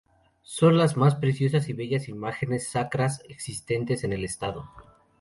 Son 0.41 0.79
las 0.79 0.97
más 0.97 1.13
preciosas 1.17 1.69
y 1.69 1.73
bellas 1.73 2.09
imágenes 2.09 2.67
sacras 2.69 3.21
existentes 3.29 4.03
en 4.03 4.13
el 4.13 4.25
estado. 4.25 4.67